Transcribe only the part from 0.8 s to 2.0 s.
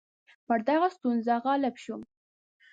ستونزه غالب شو.